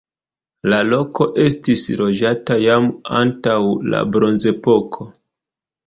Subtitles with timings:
[0.71, 2.91] La loko estis loĝata jam
[3.23, 3.61] antaŭ
[3.95, 5.13] la bronzepoko.